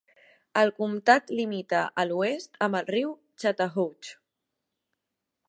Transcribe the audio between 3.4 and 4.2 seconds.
Chattahoochee.